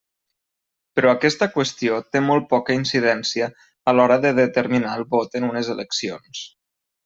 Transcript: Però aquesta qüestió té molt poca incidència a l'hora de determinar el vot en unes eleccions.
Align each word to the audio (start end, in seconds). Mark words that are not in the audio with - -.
Però 0.99 1.11
aquesta 1.11 1.47
qüestió 1.57 1.99
té 2.15 2.21
molt 2.29 2.49
poca 2.55 2.77
incidència 2.79 3.51
a 3.91 3.95
l'hora 3.99 4.19
de 4.27 4.35
determinar 4.43 4.99
el 5.03 5.07
vot 5.15 5.41
en 5.43 5.47
unes 5.53 5.71
eleccions. 5.79 6.45